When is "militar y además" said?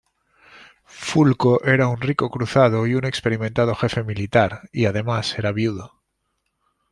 4.03-5.37